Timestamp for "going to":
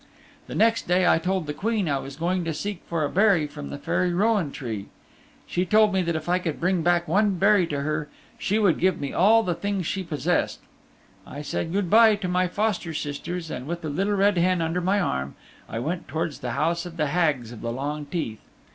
2.15-2.55